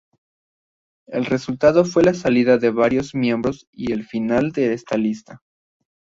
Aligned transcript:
El 1.07 1.25
resultado 1.27 1.85
fue 1.85 2.01
la 2.03 2.15
salida 2.15 2.57
de 2.57 2.71
varios 2.71 3.13
miembros 3.13 3.67
y 3.71 3.91
el 3.91 4.03
final 4.03 4.51
de 4.51 4.73
esta 4.73 4.97
lista. 4.97 5.43